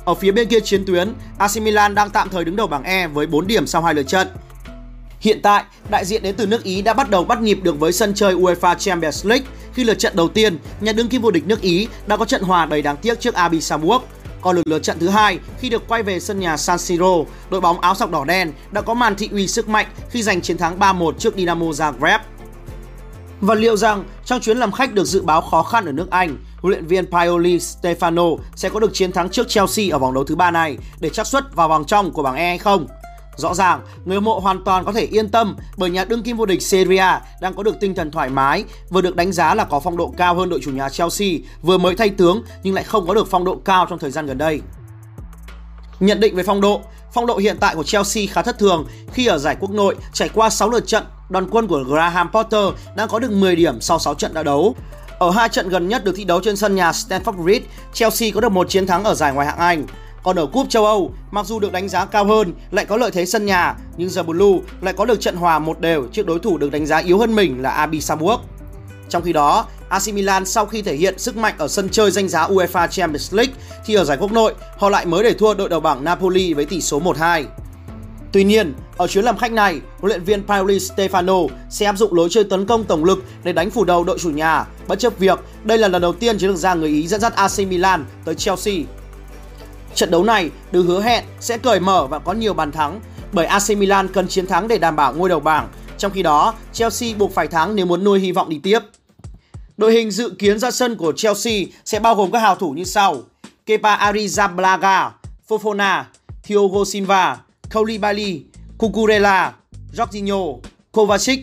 Ở 0.04 0.14
phía 0.14 0.32
bên 0.32 0.48
kia 0.48 0.60
chiến 0.60 0.84
tuyến, 0.86 1.12
AC 1.38 1.62
Milan 1.62 1.94
đang 1.94 2.10
tạm 2.10 2.28
thời 2.28 2.44
đứng 2.44 2.56
đầu 2.56 2.66
bảng 2.66 2.84
E 2.84 3.06
với 3.06 3.26
4 3.26 3.46
điểm 3.46 3.66
sau 3.66 3.82
hai 3.82 3.94
lượt 3.94 4.08
trận. 4.08 4.28
Hiện 5.20 5.40
tại, 5.42 5.64
đại 5.90 6.04
diện 6.04 6.22
đến 6.22 6.34
từ 6.36 6.46
nước 6.46 6.62
Ý 6.62 6.82
đã 6.82 6.94
bắt 6.94 7.10
đầu 7.10 7.24
bắt 7.24 7.42
nhịp 7.42 7.58
được 7.62 7.80
với 7.80 7.92
sân 7.92 8.14
chơi 8.14 8.34
UEFA 8.34 8.74
Champions 8.74 9.26
League 9.26 9.46
khi 9.74 9.84
lượt 9.84 9.98
trận 9.98 10.16
đầu 10.16 10.28
tiên, 10.28 10.58
nhà 10.80 10.92
đương 10.92 11.08
kim 11.08 11.22
vô 11.22 11.30
địch 11.30 11.46
nước 11.46 11.60
Ý 11.60 11.88
đã 12.06 12.16
có 12.16 12.24
trận 12.24 12.42
hòa 12.42 12.66
đầy 12.66 12.82
đáng 12.82 12.96
tiếc 12.96 13.20
trước 13.20 13.34
Abi 13.34 13.60
Samburg 13.60 14.02
còn 14.42 14.56
lượt 14.56 14.66
lượt 14.66 14.82
trận 14.82 14.98
thứ 14.98 15.08
hai 15.08 15.38
khi 15.60 15.68
được 15.68 15.88
quay 15.88 16.02
về 16.02 16.20
sân 16.20 16.40
nhà 16.40 16.56
San 16.56 16.78
Siro, 16.78 17.14
đội 17.50 17.60
bóng 17.60 17.80
áo 17.80 17.94
sọc 17.94 18.10
đỏ 18.10 18.24
đen 18.24 18.52
đã 18.70 18.80
có 18.80 18.94
màn 18.94 19.16
thị 19.16 19.28
uy 19.32 19.48
sức 19.48 19.68
mạnh 19.68 19.86
khi 20.10 20.22
giành 20.22 20.40
chiến 20.40 20.58
thắng 20.58 20.78
3-1 20.78 21.12
trước 21.12 21.36
Dinamo 21.36 21.66
Zagreb. 21.66 22.18
Và 23.40 23.54
liệu 23.54 23.76
rằng 23.76 24.04
trong 24.24 24.40
chuyến 24.40 24.58
làm 24.58 24.72
khách 24.72 24.94
được 24.94 25.04
dự 25.04 25.22
báo 25.22 25.40
khó 25.40 25.62
khăn 25.62 25.86
ở 25.86 25.92
nước 25.92 26.10
Anh, 26.10 26.36
huấn 26.60 26.72
luyện 26.72 26.86
viên 26.86 27.10
Paoli 27.10 27.58
Stefano 27.58 28.38
sẽ 28.54 28.68
có 28.68 28.80
được 28.80 28.90
chiến 28.94 29.12
thắng 29.12 29.28
trước 29.30 29.48
Chelsea 29.48 29.86
ở 29.92 29.98
vòng 29.98 30.14
đấu 30.14 30.24
thứ 30.24 30.36
ba 30.36 30.50
này 30.50 30.78
để 31.00 31.10
chắc 31.10 31.26
suất 31.26 31.54
vào 31.54 31.68
vòng 31.68 31.84
trong 31.84 32.12
của 32.12 32.22
bảng 32.22 32.36
E 32.36 32.48
hay 32.48 32.58
không? 32.58 32.86
Rõ 33.36 33.54
ràng, 33.54 33.80
người 34.04 34.16
hâm 34.16 34.24
mộ 34.24 34.38
hoàn 34.38 34.64
toàn 34.64 34.84
có 34.84 34.92
thể 34.92 35.04
yên 35.04 35.28
tâm 35.28 35.56
bởi 35.76 35.90
nhà 35.90 36.04
đương 36.04 36.22
kim 36.22 36.36
vô 36.36 36.46
địch 36.46 36.62
Serie 36.62 36.98
A 36.98 37.22
đang 37.40 37.54
có 37.54 37.62
được 37.62 37.80
tinh 37.80 37.94
thần 37.94 38.10
thoải 38.10 38.28
mái, 38.28 38.64
vừa 38.90 39.00
được 39.00 39.16
đánh 39.16 39.32
giá 39.32 39.54
là 39.54 39.64
có 39.64 39.80
phong 39.80 39.96
độ 39.96 40.14
cao 40.16 40.34
hơn 40.34 40.48
đội 40.48 40.60
chủ 40.62 40.70
nhà 40.70 40.88
Chelsea, 40.88 41.28
vừa 41.62 41.78
mới 41.78 41.94
thay 41.94 42.10
tướng 42.10 42.42
nhưng 42.62 42.74
lại 42.74 42.84
không 42.84 43.06
có 43.06 43.14
được 43.14 43.28
phong 43.30 43.44
độ 43.44 43.56
cao 43.64 43.86
trong 43.88 43.98
thời 43.98 44.10
gian 44.10 44.26
gần 44.26 44.38
đây. 44.38 44.60
Nhận 46.00 46.20
định 46.20 46.36
về 46.36 46.42
phong 46.42 46.60
độ, 46.60 46.80
phong 47.12 47.26
độ 47.26 47.36
hiện 47.36 47.56
tại 47.60 47.74
của 47.74 47.84
Chelsea 47.84 48.24
khá 48.30 48.42
thất 48.42 48.58
thường 48.58 48.86
khi 49.12 49.26
ở 49.26 49.38
giải 49.38 49.56
quốc 49.60 49.70
nội 49.70 49.96
trải 50.12 50.28
qua 50.34 50.50
6 50.50 50.70
lượt 50.70 50.86
trận, 50.86 51.04
đoàn 51.28 51.48
quân 51.50 51.66
của 51.66 51.84
Graham 51.88 52.30
Potter 52.32 52.64
đang 52.96 53.08
có 53.08 53.18
được 53.18 53.30
10 53.30 53.56
điểm 53.56 53.80
sau 53.80 53.98
6 53.98 54.14
trận 54.14 54.34
đã 54.34 54.42
đấu. 54.42 54.76
Ở 55.18 55.30
hai 55.30 55.48
trận 55.48 55.68
gần 55.68 55.88
nhất 55.88 56.04
được 56.04 56.12
thi 56.16 56.24
đấu 56.24 56.40
trên 56.40 56.56
sân 56.56 56.74
nhà 56.74 56.90
Stamford 56.90 57.42
Bridge, 57.42 57.66
Chelsea 57.92 58.30
có 58.34 58.40
được 58.40 58.52
một 58.52 58.70
chiến 58.70 58.86
thắng 58.86 59.04
ở 59.04 59.14
giải 59.14 59.32
ngoại 59.32 59.46
hạng 59.46 59.58
Anh. 59.58 59.86
Còn 60.22 60.36
ở 60.36 60.46
cúp 60.46 60.70
châu 60.70 60.86
Âu, 60.86 61.12
mặc 61.30 61.46
dù 61.46 61.60
được 61.60 61.72
đánh 61.72 61.88
giá 61.88 62.04
cao 62.04 62.24
hơn, 62.24 62.54
lại 62.70 62.84
có 62.84 62.96
lợi 62.96 63.10
thế 63.10 63.26
sân 63.26 63.46
nhà, 63.46 63.76
nhưng 63.96 64.10
The 64.10 64.22
Blue 64.22 64.58
lại 64.80 64.94
có 64.94 65.04
được 65.04 65.20
trận 65.20 65.36
hòa 65.36 65.58
một 65.58 65.80
đều 65.80 66.06
trước 66.12 66.26
đối 66.26 66.38
thủ 66.38 66.58
được 66.58 66.72
đánh 66.72 66.86
giá 66.86 66.96
yếu 66.96 67.18
hơn 67.18 67.34
mình 67.34 67.62
là 67.62 67.70
AB 67.70 67.94
Saburg. 68.00 68.40
Trong 69.08 69.22
khi 69.22 69.32
đó, 69.32 69.66
AC 69.88 70.02
Milan 70.14 70.46
sau 70.46 70.66
khi 70.66 70.82
thể 70.82 70.94
hiện 70.94 71.18
sức 71.18 71.36
mạnh 71.36 71.54
ở 71.58 71.68
sân 71.68 71.88
chơi 71.88 72.10
danh 72.10 72.28
giá 72.28 72.46
UEFA 72.46 72.86
Champions 72.86 73.34
League 73.34 73.52
thì 73.86 73.94
ở 73.94 74.04
giải 74.04 74.16
quốc 74.20 74.32
nội 74.32 74.54
họ 74.78 74.88
lại 74.88 75.06
mới 75.06 75.24
để 75.24 75.34
thua 75.34 75.54
đội 75.54 75.68
đầu 75.68 75.80
bảng 75.80 76.04
Napoli 76.04 76.54
với 76.54 76.64
tỷ 76.64 76.80
số 76.80 77.00
1-2. 77.00 77.44
Tuy 78.32 78.44
nhiên, 78.44 78.74
ở 78.96 79.06
chuyến 79.06 79.24
làm 79.24 79.38
khách 79.38 79.52
này, 79.52 79.80
huấn 80.00 80.08
luyện 80.08 80.24
viên 80.24 80.46
Paoli 80.46 80.78
Stefano 80.78 81.48
sẽ 81.70 81.86
áp 81.86 81.96
dụng 81.96 82.14
lối 82.14 82.28
chơi 82.30 82.44
tấn 82.44 82.66
công 82.66 82.84
tổng 82.84 83.04
lực 83.04 83.24
để 83.44 83.52
đánh 83.52 83.70
phủ 83.70 83.84
đầu 83.84 84.04
đội 84.04 84.18
chủ 84.18 84.30
nhà, 84.30 84.66
bất 84.88 84.98
chấp 84.98 85.18
việc 85.18 85.38
đây 85.64 85.78
là 85.78 85.88
lần 85.88 86.02
đầu 86.02 86.12
tiên 86.12 86.38
chiến 86.38 86.50
lược 86.50 86.58
gia 86.58 86.74
người 86.74 86.88
Ý 86.88 87.06
dẫn 87.08 87.20
dắt 87.20 87.34
AC 87.34 87.58
Milan 87.58 88.04
tới 88.24 88.34
Chelsea 88.34 88.74
Trận 89.94 90.10
đấu 90.10 90.24
này 90.24 90.50
được 90.72 90.82
hứa 90.82 91.02
hẹn 91.02 91.24
sẽ 91.40 91.58
cởi 91.58 91.80
mở 91.80 92.06
và 92.06 92.18
có 92.18 92.32
nhiều 92.32 92.54
bàn 92.54 92.72
thắng 92.72 93.00
bởi 93.32 93.46
AC 93.46 93.70
Milan 93.76 94.08
cần 94.08 94.28
chiến 94.28 94.46
thắng 94.46 94.68
để 94.68 94.78
đảm 94.78 94.96
bảo 94.96 95.14
ngôi 95.14 95.28
đầu 95.28 95.40
bảng. 95.40 95.68
Trong 95.98 96.12
khi 96.12 96.22
đó, 96.22 96.54
Chelsea 96.72 97.14
buộc 97.18 97.34
phải 97.34 97.48
thắng 97.48 97.76
nếu 97.76 97.86
muốn 97.86 98.04
nuôi 98.04 98.20
hy 98.20 98.32
vọng 98.32 98.48
đi 98.48 98.60
tiếp. 98.62 98.78
Đội 99.76 99.92
hình 99.92 100.10
dự 100.10 100.30
kiến 100.38 100.58
ra 100.58 100.70
sân 100.70 100.96
của 100.96 101.12
Chelsea 101.16 101.62
sẽ 101.84 102.00
bao 102.00 102.14
gồm 102.14 102.30
các 102.30 102.38
hào 102.38 102.54
thủ 102.54 102.70
như 102.70 102.84
sau: 102.84 103.16
Kepa 103.66 103.96
Arrizabalaga, 103.96 105.10
Fofana, 105.48 106.04
Thiago 106.42 106.84
Silva, 106.86 107.38
Koulibaly, 107.70 108.42
Cucurella, 108.78 109.52
Jorginho, 109.96 110.58
Kovacic, 110.92 111.40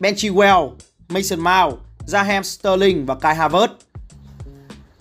Ben 0.00 0.14
Chilwell, 0.14 0.70
Mason 1.08 1.40
Mount, 1.40 1.74
Raheem 2.06 2.44
Sterling 2.44 3.06
và 3.06 3.14
Kai 3.14 3.36
Havertz. 3.36 3.68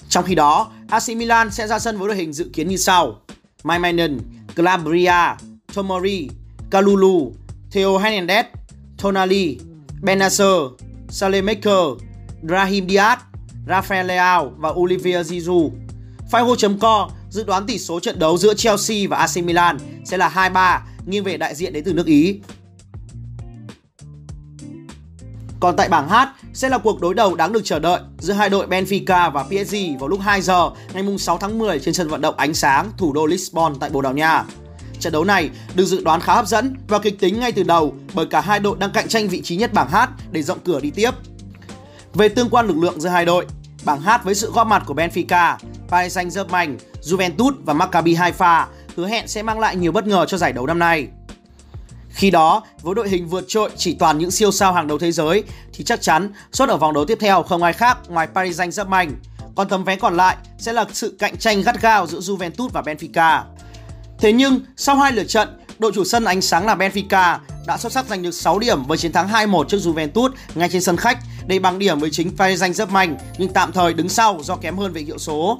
Trong 0.09 0.25
khi 0.25 0.35
đó, 0.35 0.71
AC 0.89 1.09
Milan 1.15 1.51
sẽ 1.51 1.67
ra 1.67 1.79
sân 1.79 1.97
với 1.97 2.07
đội 2.07 2.17
hình 2.17 2.33
dự 2.33 2.49
kiến 2.53 2.67
như 2.67 2.77
sau: 2.77 3.21
Maimenen, 3.63 4.17
Calabria, 4.55 5.35
Tomori, 5.73 6.29
Kalulu, 6.71 7.33
Theo 7.71 7.97
Hernandez, 7.97 8.43
Tonali, 8.97 9.57
Benacer, 10.01 10.57
Salemaker, 11.09 11.85
Brahim 12.41 12.87
Diaz, 12.87 13.17
Rafael 13.67 14.05
Leao 14.05 14.53
và 14.57 14.69
Olivier 14.69 15.27
Giroud. 15.27 15.73
Figo.co 16.31 17.09
dự 17.29 17.43
đoán 17.43 17.67
tỷ 17.67 17.79
số 17.79 17.99
trận 17.99 18.19
đấu 18.19 18.37
giữa 18.37 18.53
Chelsea 18.53 18.97
và 19.09 19.17
AC 19.17 19.37
Milan 19.43 19.77
sẽ 20.05 20.17
là 20.17 20.51
2-3 20.53 20.79
nghiêng 21.05 21.23
về 21.23 21.37
đại 21.37 21.55
diện 21.55 21.73
đến 21.73 21.83
từ 21.83 21.93
nước 21.93 22.05
Ý. 22.05 22.39
Còn 25.59 25.75
tại 25.75 25.89
bảng 25.89 26.09
H 26.09 26.15
sẽ 26.53 26.69
là 26.69 26.77
cuộc 26.77 27.01
đối 27.01 27.13
đầu 27.13 27.35
đáng 27.35 27.53
được 27.53 27.61
chờ 27.63 27.79
đợi 27.79 27.99
giữa 28.19 28.33
hai 28.33 28.49
đội 28.49 28.67
Benfica 28.67 29.31
và 29.31 29.43
PSG 29.43 29.75
vào 29.99 30.07
lúc 30.07 30.19
2 30.21 30.41
giờ 30.41 30.69
ngày 30.93 31.03
6 31.19 31.37
tháng 31.37 31.59
10 31.59 31.79
trên 31.79 31.93
sân 31.93 32.07
vận 32.07 32.21
động 32.21 32.35
Ánh 32.37 32.53
Sáng, 32.53 32.91
thủ 32.97 33.13
đô 33.13 33.25
Lisbon 33.25 33.75
tại 33.79 33.89
Bồ 33.89 34.01
Đào 34.01 34.13
Nha. 34.13 34.43
Trận 34.99 35.13
đấu 35.13 35.23
này 35.23 35.49
được 35.75 35.85
dự 35.85 36.03
đoán 36.03 36.21
khá 36.21 36.35
hấp 36.35 36.47
dẫn 36.47 36.75
và 36.87 36.99
kịch 36.99 37.19
tính 37.19 37.39
ngay 37.39 37.51
từ 37.51 37.63
đầu 37.63 37.95
bởi 38.13 38.25
cả 38.25 38.41
hai 38.41 38.59
đội 38.59 38.77
đang 38.79 38.91
cạnh 38.91 39.07
tranh 39.07 39.27
vị 39.27 39.41
trí 39.41 39.55
nhất 39.55 39.73
bảng 39.73 39.89
H 39.91 39.97
để 40.31 40.41
rộng 40.43 40.59
cửa 40.65 40.79
đi 40.79 40.91
tiếp. 40.91 41.11
Về 42.13 42.29
tương 42.29 42.49
quan 42.49 42.67
lực 42.67 42.77
lượng 42.77 43.01
giữa 43.01 43.09
hai 43.09 43.25
đội, 43.25 43.45
bảng 43.85 44.01
H 44.01 44.09
với 44.23 44.35
sự 44.35 44.51
góp 44.51 44.67
mặt 44.67 44.83
của 44.85 44.93
Benfica, 44.93 45.57
Paris 45.89 46.17
Saint-Germain, 46.17 46.75
Juventus 47.01 47.51
và 47.65 47.73
Maccabi 47.73 48.15
Haifa 48.15 48.65
hứa 48.95 49.07
hẹn 49.07 49.27
sẽ 49.27 49.43
mang 49.43 49.59
lại 49.59 49.75
nhiều 49.75 49.91
bất 49.91 50.07
ngờ 50.07 50.25
cho 50.25 50.37
giải 50.37 50.53
đấu 50.53 50.67
năm 50.67 50.79
nay. 50.79 51.07
Khi 52.17 52.31
đó, 52.31 52.63
với 52.81 52.95
đội 52.95 53.09
hình 53.09 53.27
vượt 53.27 53.45
trội 53.47 53.69
chỉ 53.77 53.93
toàn 53.93 54.17
những 54.17 54.31
siêu 54.31 54.51
sao 54.51 54.73
hàng 54.73 54.87
đầu 54.87 54.97
thế 54.97 55.11
giới 55.11 55.43
thì 55.73 55.83
chắc 55.83 56.01
chắn 56.01 56.31
suốt 56.51 56.69
ở 56.69 56.77
vòng 56.77 56.93
đấu 56.93 57.05
tiếp 57.05 57.17
theo 57.21 57.43
không 57.43 57.63
ai 57.63 57.73
khác 57.73 57.97
ngoài 58.07 58.27
Paris 58.35 58.59
Saint-Germain. 58.59 59.09
Còn 59.55 59.69
tấm 59.69 59.83
vé 59.83 59.95
còn 59.95 60.17
lại 60.17 60.37
sẽ 60.57 60.73
là 60.73 60.85
sự 60.93 61.15
cạnh 61.19 61.37
tranh 61.37 61.61
gắt 61.61 61.81
gao 61.81 62.07
giữa 62.07 62.19
Juventus 62.19 62.69
và 62.69 62.81
Benfica. 62.81 63.41
Thế 64.19 64.33
nhưng, 64.33 64.59
sau 64.77 64.95
hai 64.95 65.11
lượt 65.11 65.23
trận, 65.23 65.49
đội 65.79 65.91
chủ 65.95 66.03
sân 66.03 66.25
ánh 66.25 66.41
sáng 66.41 66.65
là 66.65 66.75
Benfica 66.75 67.37
đã 67.67 67.77
xuất 67.77 67.91
sắc 67.91 68.05
giành 68.07 68.23
được 68.23 68.31
6 68.31 68.59
điểm 68.59 68.83
với 68.83 68.97
chiến 68.97 69.11
thắng 69.11 69.27
2-1 69.27 69.63
trước 69.63 69.77
Juventus 69.77 70.29
ngay 70.55 70.69
trên 70.69 70.81
sân 70.81 70.97
khách 70.97 71.17
để 71.47 71.59
bằng 71.59 71.79
điểm 71.79 71.99
với 71.99 72.09
chính 72.09 72.37
Paris 72.37 72.63
Saint-Germain 72.63 73.15
nhưng 73.37 73.53
tạm 73.53 73.71
thời 73.71 73.93
đứng 73.93 74.09
sau 74.09 74.39
do 74.43 74.55
kém 74.55 74.77
hơn 74.77 74.93
về 74.93 75.01
hiệu 75.01 75.17
số. 75.17 75.59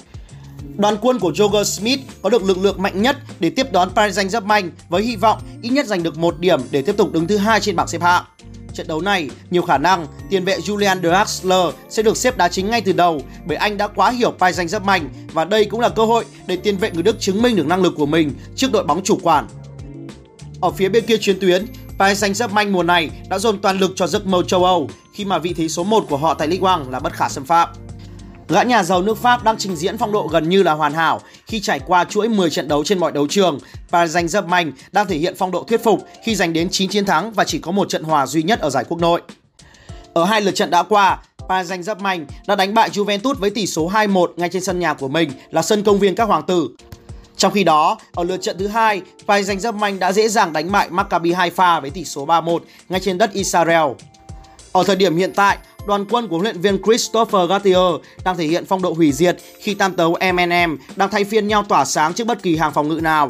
Đoàn 0.76 0.98
quân 1.02 1.20
của 1.20 1.32
Joker 1.32 1.64
Smith 1.64 2.00
có 2.22 2.30
được 2.30 2.44
lực 2.44 2.58
lượng 2.58 2.82
mạnh 2.82 3.02
nhất 3.02 3.18
để 3.40 3.50
tiếp 3.50 3.72
đón 3.72 3.90
Paris 3.96 4.20
Saint-Germain 4.20 4.70
với 4.90 5.04
hy 5.04 5.16
vọng 5.16 5.42
ít 5.62 5.70
nhất 5.70 5.86
giành 5.86 6.04
được 6.04 6.18
một 6.18 6.40
điểm 6.40 6.60
để 6.72 6.82
tiếp 6.82 6.98
tục 6.98 7.12
đứng 7.12 7.28
thứ 7.28 7.38
hai 7.38 7.60
trên 7.60 7.76
bảng 7.76 7.88
xếp 7.88 8.02
hạng. 8.02 8.24
Trận 8.74 8.88
đấu 8.88 9.02
này, 9.02 9.30
nhiều 9.50 9.62
khả 9.62 9.78
năng 9.78 10.08
tiền 10.30 10.46
vệ 10.46 10.58
Julian 10.58 11.02
Draxler 11.02 11.74
sẽ 11.90 12.04
được 12.04 12.18
xếp 12.18 12.38
đá 12.38 12.50
chính 12.50 12.70
ngay 12.70 12.82
từ 12.82 12.92
đầu 12.92 13.22
bởi 13.46 13.58
anh 13.58 13.78
đã 13.78 13.88
quá 13.88 14.12
hiểu 14.12 14.32
Paris 14.32 14.60
Saint-Germain 14.60 15.04
và 15.34 15.46
đây 15.46 15.66
cũng 15.66 15.80
là 15.80 15.90
cơ 15.90 16.06
hội 16.06 16.26
để 16.48 16.56
tiền 16.56 16.78
vệ 16.78 16.92
người 16.92 17.04
Đức 17.04 17.20
chứng 17.20 17.42
minh 17.42 17.56
được 17.56 17.68
năng 17.68 17.82
lực 17.82 17.94
của 17.98 18.06
mình 18.06 18.34
trước 18.56 18.72
đội 18.72 18.84
bóng 18.84 19.04
chủ 19.04 19.20
quản. 19.24 19.48
Ở 20.62 20.72
phía 20.72 20.90
bên 20.90 21.06
kia 21.06 21.18
chiến 21.22 21.40
tuyến, 21.40 21.66
Paris 22.00 22.24
Saint-Germain 22.24 22.72
mùa 22.72 22.84
này 22.84 23.10
đã 23.30 23.40
dồn 23.40 23.62
toàn 23.62 23.80
lực 23.80 23.92
cho 23.96 24.08
giấc 24.08 24.28
mơ 24.28 24.44
châu 24.48 24.64
Âu 24.64 24.90
khi 25.14 25.26
mà 25.26 25.38
vị 25.38 25.54
thế 25.54 25.68
số 25.68 25.84
1 25.84 26.06
của 26.10 26.18
họ 26.18 26.34
tại 26.34 26.48
Ligue 26.48 26.78
1 26.78 26.90
là 26.90 27.00
bất 27.00 27.14
khả 27.14 27.30
xâm 27.30 27.46
phạm. 27.46 27.70
Gã 28.50 28.64
nhà 28.64 28.84
giàu 28.84 29.02
nước 29.02 29.18
Pháp 29.18 29.44
đang 29.44 29.58
trình 29.58 29.76
diễn 29.76 29.98
phong 29.98 30.12
độ 30.12 30.28
gần 30.28 30.50
như 30.50 30.64
là 30.64 30.74
hoàn 30.74 30.94
hảo 30.94 31.22
khi 31.48 31.60
trải 31.60 31.80
qua 31.80 32.04
chuỗi 32.04 32.30
10 32.30 32.50
trận 32.50 32.68
đấu 32.68 32.84
trên 32.84 33.00
mọi 33.00 33.12
đấu 33.12 33.28
trường. 33.30 33.60
Paris 33.92 34.16
Saint-Germain 34.16 34.72
đang 34.92 35.08
thể 35.08 35.18
hiện 35.18 35.36
phong 35.38 35.52
độ 35.52 35.64
thuyết 35.64 35.84
phục 35.84 36.08
khi 36.24 36.36
giành 36.36 36.54
đến 36.54 36.70
9 36.72 36.90
chiến 36.90 37.06
thắng 37.06 37.32
và 37.32 37.44
chỉ 37.44 37.60
có 37.60 37.72
một 37.72 37.90
trận 37.90 38.04
hòa 38.04 38.28
duy 38.28 38.44
nhất 38.44 38.60
ở 38.60 38.70
giải 38.70 38.84
quốc 38.90 39.00
nội. 39.00 39.22
Ở 40.14 40.26
hai 40.26 40.42
lượt 40.42 40.52
trận 40.52 40.70
đã 40.70 40.84
qua, 40.84 41.20
Paris 41.50 41.72
Saint-Germain 41.72 42.26
đã 42.48 42.56
đánh 42.56 42.74
bại 42.74 42.90
Juventus 42.90 43.34
với 43.34 43.50
tỷ 43.50 43.68
số 43.68 43.90
2-1 43.90 44.28
ngay 44.38 44.50
trên 44.50 44.64
sân 44.64 44.80
nhà 44.80 44.94
của 44.94 45.08
mình 45.08 45.32
là 45.50 45.62
sân 45.62 45.84
công 45.84 46.00
viên 46.00 46.16
các 46.16 46.24
hoàng 46.24 46.44
tử. 46.48 46.70
Trong 47.38 47.54
khi 47.54 47.64
đó, 47.64 47.98
ở 48.14 48.24
lượt 48.24 48.38
trận 48.38 48.58
thứ 48.60 48.68
hai, 48.68 49.02
Paris 49.28 49.50
Saint-Germain 49.50 50.00
đã 50.00 50.12
dễ 50.12 50.30
dàng 50.30 50.54
đánh 50.54 50.72
bại 50.72 50.90
Maccabi 50.90 51.34
Haifa 51.34 51.82
với 51.82 51.90
tỷ 51.90 52.06
số 52.06 52.26
3-1 52.26 52.60
ngay 52.90 53.00
trên 53.00 53.18
đất 53.18 53.34
Israel. 53.34 53.92
Ở 54.72 54.84
thời 54.84 54.96
điểm 54.96 55.18
hiện 55.18 55.34
tại, 55.36 55.58
đoàn 55.88 56.06
quân 56.10 56.28
của 56.28 56.38
huấn 56.38 56.44
luyện 56.44 56.62
viên 56.62 56.84
Christopher 56.84 57.50
Gattier 57.50 57.78
đang 58.24 58.38
thể 58.38 58.46
hiện 58.46 58.66
phong 58.66 58.82
độ 58.82 58.94
hủy 58.94 59.12
diệt 59.12 59.38
khi 59.60 59.74
tam 59.74 59.94
tấu 59.94 60.16
M&M 60.34 60.78
đang 60.96 61.10
thay 61.12 61.24
phiên 61.24 61.48
nhau 61.48 61.64
tỏa 61.64 61.86
sáng 61.86 62.14
trước 62.14 62.28
bất 62.28 62.44
kỳ 62.44 62.56
hàng 62.56 62.74
phòng 62.74 62.88
ngự 62.88 63.00
nào. 63.02 63.30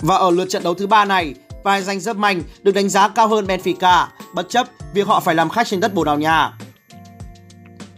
Và 0.00 0.16
ở 0.16 0.30
lượt 0.30 0.48
trận 0.48 0.62
đấu 0.62 0.74
thứ 0.74 0.86
ba 0.86 1.04
này, 1.04 1.34
vai 1.64 1.82
danh 1.82 2.00
rất 2.00 2.16
mạnh 2.16 2.42
được 2.62 2.74
đánh 2.74 2.88
giá 2.88 3.08
cao 3.08 3.28
hơn 3.28 3.46
Benfica, 3.46 4.06
bất 4.34 4.48
chấp 4.48 4.66
việc 4.94 5.06
họ 5.06 5.20
phải 5.20 5.34
làm 5.34 5.48
khách 5.48 5.66
trên 5.66 5.80
đất 5.80 5.94
Bồ 5.94 6.04
Đào 6.04 6.18
Nha. 6.18 6.52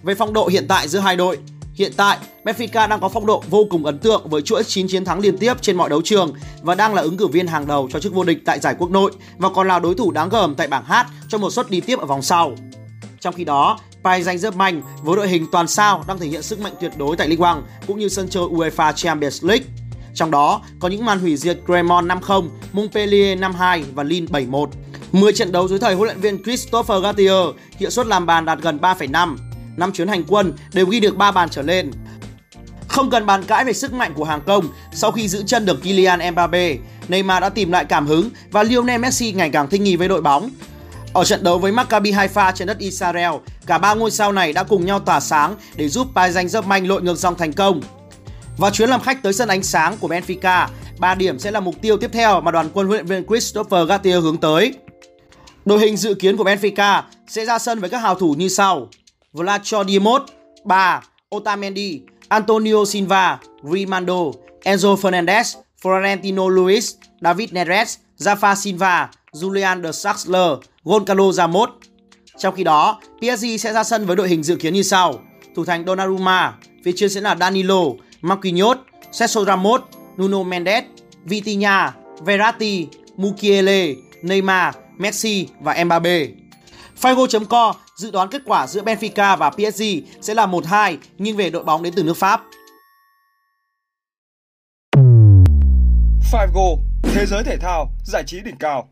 Về 0.02 0.14
phong 0.14 0.32
độ 0.32 0.46
hiện 0.46 0.66
tại 0.68 0.88
giữa 0.88 0.98
hai 0.98 1.16
đội, 1.16 1.38
Hiện 1.74 1.92
tại, 1.96 2.18
Benfica 2.44 2.88
đang 2.88 3.00
có 3.00 3.08
phong 3.08 3.26
độ 3.26 3.42
vô 3.50 3.66
cùng 3.70 3.84
ấn 3.84 3.98
tượng 3.98 4.28
với 4.28 4.42
chuỗi 4.42 4.64
9 4.64 4.88
chiến 4.88 5.04
thắng 5.04 5.20
liên 5.20 5.38
tiếp 5.38 5.54
trên 5.62 5.76
mọi 5.76 5.90
đấu 5.90 6.02
trường 6.04 6.32
và 6.62 6.74
đang 6.74 6.94
là 6.94 7.02
ứng 7.02 7.16
cử 7.16 7.26
viên 7.26 7.46
hàng 7.46 7.66
đầu 7.66 7.88
cho 7.92 8.00
chức 8.00 8.14
vô 8.14 8.24
địch 8.24 8.38
tại 8.44 8.60
giải 8.60 8.74
quốc 8.78 8.90
nội 8.90 9.12
và 9.38 9.48
còn 9.48 9.68
là 9.68 9.78
đối 9.78 9.94
thủ 9.94 10.10
đáng 10.10 10.28
gờm 10.28 10.54
tại 10.54 10.68
bảng 10.68 10.84
H 10.84 10.94
cho 11.28 11.38
một 11.38 11.50
suất 11.50 11.70
đi 11.70 11.80
tiếp 11.80 11.98
ở 11.98 12.06
vòng 12.06 12.22
sau. 12.22 12.52
Trong 13.20 13.34
khi 13.34 13.44
đó, 13.44 13.78
Paris 14.04 14.26
Saint-Germain 14.26 14.80
với 15.02 15.16
đội 15.16 15.28
hình 15.28 15.46
toàn 15.52 15.68
sao 15.68 16.04
đang 16.08 16.18
thể 16.18 16.26
hiện 16.26 16.42
sức 16.42 16.60
mạnh 16.60 16.72
tuyệt 16.80 16.92
đối 16.96 17.16
tại 17.16 17.28
Ligue 17.28 17.54
1 17.54 17.60
cũng 17.86 17.98
như 17.98 18.08
sân 18.08 18.28
chơi 18.28 18.44
UEFA 18.44 18.92
Champions 18.92 19.44
League. 19.44 19.64
Trong 20.14 20.30
đó 20.30 20.62
có 20.80 20.88
những 20.88 21.04
màn 21.04 21.20
hủy 21.20 21.36
diệt 21.36 21.58
Cremon 21.66 22.08
5-0, 22.08 22.48
Montpellier 22.72 23.38
5-2 23.38 23.82
và 23.94 24.02
Lille 24.02 24.26
7-1. 24.26 24.66
10 25.12 25.32
trận 25.32 25.52
đấu 25.52 25.68
dưới 25.68 25.78
thời 25.78 25.94
huấn 25.94 26.06
luyện 26.06 26.20
viên 26.20 26.42
Christopher 26.44 27.02
Gattier, 27.02 27.46
hiệu 27.78 27.90
suất 27.90 28.06
làm 28.06 28.26
bàn 28.26 28.44
đạt 28.44 28.58
gần 28.62 28.78
3,5. 28.78 29.36
5 29.76 29.92
chuyến 29.92 30.08
hành 30.08 30.24
quân 30.24 30.52
đều 30.72 30.86
ghi 30.86 31.00
được 31.00 31.16
3 31.16 31.32
bàn 31.32 31.48
trở 31.50 31.62
lên. 31.62 31.90
Không 32.88 33.10
cần 33.10 33.26
bàn 33.26 33.42
cãi 33.42 33.64
về 33.64 33.72
sức 33.72 33.92
mạnh 33.92 34.12
của 34.14 34.24
hàng 34.24 34.40
công, 34.46 34.68
sau 34.92 35.12
khi 35.12 35.28
giữ 35.28 35.42
chân 35.46 35.66
được 35.66 35.82
Kylian 35.82 36.20
Mbappe, 36.32 36.76
Neymar 37.08 37.40
đã 37.40 37.48
tìm 37.48 37.72
lại 37.72 37.84
cảm 37.84 38.06
hứng 38.06 38.30
và 38.50 38.62
Lionel 38.62 39.00
Messi 39.00 39.32
ngày 39.32 39.50
càng 39.50 39.68
thích 39.68 39.80
nghi 39.80 39.96
với 39.96 40.08
đội 40.08 40.22
bóng. 40.22 40.50
Ở 41.12 41.24
trận 41.24 41.42
đấu 41.42 41.58
với 41.58 41.72
Maccabi 41.72 42.12
Haifa 42.12 42.52
trên 42.52 42.68
đất 42.68 42.78
Israel, 42.78 43.32
cả 43.66 43.78
ba 43.78 43.94
ngôi 43.94 44.10
sao 44.10 44.32
này 44.32 44.52
đã 44.52 44.62
cùng 44.62 44.86
nhau 44.86 45.00
tỏa 45.00 45.20
sáng 45.20 45.56
để 45.76 45.88
giúp 45.88 46.06
Paris 46.14 46.36
Saint-Germain 46.36 46.86
lội 46.86 47.02
ngược 47.02 47.18
dòng 47.18 47.36
thành 47.36 47.52
công. 47.52 47.80
Và 48.56 48.70
chuyến 48.70 48.90
làm 48.90 49.00
khách 49.00 49.22
tới 49.22 49.32
sân 49.32 49.48
ánh 49.48 49.62
sáng 49.62 49.96
của 50.00 50.08
Benfica, 50.08 50.66
3 50.98 51.14
điểm 51.14 51.38
sẽ 51.38 51.50
là 51.50 51.60
mục 51.60 51.74
tiêu 51.82 51.96
tiếp 51.96 52.10
theo 52.12 52.40
mà 52.40 52.50
đoàn 52.50 52.70
quân 52.72 52.86
huấn 52.86 52.96
luyện 52.96 53.06
viên 53.06 53.26
Christopher 53.26 53.88
Gattier 53.88 54.22
hướng 54.22 54.36
tới. 54.36 54.74
Đội 55.64 55.80
hình 55.80 55.96
dự 55.96 56.14
kiến 56.14 56.36
của 56.36 56.44
Benfica 56.44 57.02
sẽ 57.28 57.46
ra 57.46 57.58
sân 57.58 57.80
với 57.80 57.90
các 57.90 57.98
hào 57.98 58.14
thủ 58.14 58.34
như 58.38 58.48
sau: 58.48 58.88
Vlacho 59.32 59.84
Diamond 59.84 60.22
3, 60.64 61.02
Otamendi, 61.36 62.00
Antonio 62.28 62.84
Silva, 62.84 63.38
Rimando, 63.72 64.24
Enzo 64.64 64.96
Fernandez, 64.96 65.56
Florentino 65.82 66.48
Luis, 66.48 66.94
David 67.20 67.52
Neres, 67.52 67.96
Rafa 68.18 68.54
Silva, 68.54 69.08
Julian 69.32 69.82
de 69.82 69.92
Saxler, 69.92 70.58
Goncalo 70.84 71.32
Ramos. 71.32 71.68
Trong 72.38 72.54
khi 72.54 72.64
đó, 72.64 73.00
PSG 73.18 73.46
sẽ 73.58 73.72
ra 73.72 73.84
sân 73.84 74.06
với 74.06 74.16
đội 74.16 74.28
hình 74.28 74.42
dự 74.42 74.56
kiến 74.56 74.74
như 74.74 74.82
sau: 74.82 75.14
thủ 75.56 75.64
thành 75.64 75.84
Donnarumma, 75.86 76.54
phía 76.84 76.92
trên 76.96 77.10
sẽ 77.10 77.20
là 77.20 77.36
Danilo, 77.40 77.82
Marquinhos, 78.20 78.78
Sergio 79.12 79.44
Ramos, 79.44 79.80
Nuno 80.16 80.42
Mendes, 80.42 80.84
Vitinha, 81.24 81.94
Verratti, 82.20 82.86
Mukiele, 83.16 83.94
Neymar, 84.22 84.74
Messi 84.96 85.48
và 85.60 85.84
Mbappe. 85.84 86.26
Figo.co 87.02 87.74
dự 87.96 88.10
đoán 88.10 88.28
kết 88.28 88.42
quả 88.46 88.66
giữa 88.66 88.82
Benfica 88.82 89.36
và 89.36 89.50
PSG 89.50 89.82
sẽ 90.20 90.34
là 90.34 90.46
1-2 90.46 90.96
nhưng 91.18 91.36
về 91.36 91.50
đội 91.50 91.64
bóng 91.64 91.82
đến 91.82 91.92
từ 91.96 92.02
nước 92.02 92.16
Pháp. 92.16 92.42
Five 96.32 96.52
Go, 96.54 96.82
thế 97.02 97.26
giới 97.26 97.42
thể 97.44 97.56
thao, 97.56 97.92
giải 98.04 98.22
trí 98.26 98.40
đỉnh 98.40 98.56
cao. 98.56 98.88